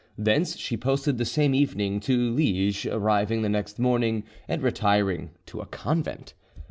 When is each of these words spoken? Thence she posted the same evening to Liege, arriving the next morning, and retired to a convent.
Thence 0.17 0.57
she 0.57 0.77
posted 0.77 1.19
the 1.19 1.25
same 1.25 1.53
evening 1.53 1.99
to 1.99 2.31
Liege, 2.33 2.87
arriving 2.87 3.43
the 3.43 3.49
next 3.49 3.77
morning, 3.77 4.23
and 4.47 4.63
retired 4.63 5.29
to 5.45 5.61
a 5.61 5.67
convent. 5.67 6.33